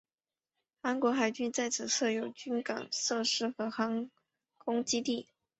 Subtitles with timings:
[0.81, 4.09] 韩国海军在此设有军港设施和航
[4.57, 5.27] 空基地。